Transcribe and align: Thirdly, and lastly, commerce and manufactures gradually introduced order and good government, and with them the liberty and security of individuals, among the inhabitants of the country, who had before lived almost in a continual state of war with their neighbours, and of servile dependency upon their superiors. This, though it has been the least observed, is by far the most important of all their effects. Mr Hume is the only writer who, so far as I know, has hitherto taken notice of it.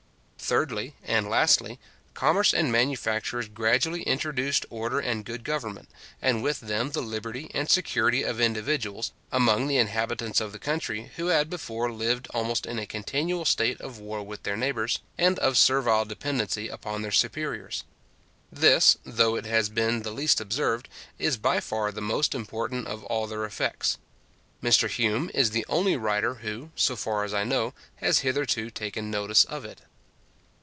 Thirdly, 0.43 0.95
and 1.05 1.29
lastly, 1.29 1.79
commerce 2.13 2.53
and 2.53 2.73
manufactures 2.73 3.47
gradually 3.47 4.01
introduced 4.01 4.65
order 4.69 4.99
and 4.99 5.23
good 5.23 5.45
government, 5.45 5.87
and 6.21 6.43
with 6.43 6.59
them 6.59 6.91
the 6.91 7.01
liberty 7.01 7.49
and 7.53 7.69
security 7.69 8.23
of 8.23 8.41
individuals, 8.41 9.13
among 9.31 9.67
the 9.67 9.77
inhabitants 9.77 10.41
of 10.41 10.51
the 10.51 10.59
country, 10.59 11.09
who 11.15 11.27
had 11.27 11.49
before 11.49 11.89
lived 11.89 12.27
almost 12.33 12.65
in 12.65 12.79
a 12.79 12.85
continual 12.85 13.45
state 13.45 13.79
of 13.79 13.99
war 13.99 14.21
with 14.23 14.43
their 14.43 14.57
neighbours, 14.57 14.99
and 15.17 15.39
of 15.39 15.57
servile 15.57 16.03
dependency 16.03 16.67
upon 16.67 17.01
their 17.01 17.11
superiors. 17.13 17.85
This, 18.51 18.97
though 19.05 19.37
it 19.37 19.45
has 19.45 19.69
been 19.69 20.01
the 20.01 20.11
least 20.11 20.41
observed, 20.41 20.89
is 21.17 21.37
by 21.37 21.61
far 21.61 21.93
the 21.93 22.01
most 22.01 22.35
important 22.35 22.87
of 22.87 23.05
all 23.05 23.25
their 23.25 23.45
effects. 23.45 23.99
Mr 24.61 24.89
Hume 24.89 25.31
is 25.33 25.51
the 25.51 25.65
only 25.69 25.95
writer 25.95 26.35
who, 26.35 26.71
so 26.75 26.97
far 26.97 27.23
as 27.23 27.33
I 27.33 27.45
know, 27.45 27.73
has 27.97 28.19
hitherto 28.19 28.69
taken 28.69 29.09
notice 29.09 29.45
of 29.45 29.63
it. 29.63 29.83